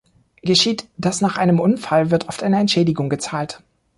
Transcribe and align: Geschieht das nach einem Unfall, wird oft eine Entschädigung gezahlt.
Geschieht 0.41 0.87
das 0.97 1.21
nach 1.21 1.37
einem 1.37 1.59
Unfall, 1.59 2.09
wird 2.09 2.27
oft 2.27 2.41
eine 2.41 2.57
Entschädigung 2.59 3.07
gezahlt. 3.07 3.61